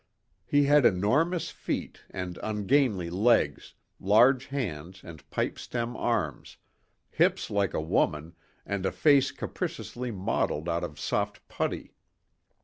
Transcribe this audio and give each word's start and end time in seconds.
He 0.47 0.63
had 0.63 0.83
enormous 0.83 1.51
feet 1.51 2.05
and 2.09 2.39
ungainly 2.41 3.11
legs, 3.11 3.75
large 3.99 4.47
hands 4.47 5.01
and 5.03 5.29
pipe 5.29 5.59
stem 5.59 5.95
arms, 5.95 6.57
hips 7.11 7.51
like 7.51 7.75
a 7.75 7.81
woman 7.81 8.33
and 8.65 8.83
a 8.87 8.91
face 8.91 9.29
capriciously 9.31 10.09
modeled 10.09 10.67
out 10.67 10.83
of 10.83 10.99
soft 10.99 11.47
putty. 11.47 11.93